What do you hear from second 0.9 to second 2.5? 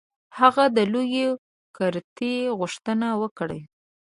لویې کرتۍ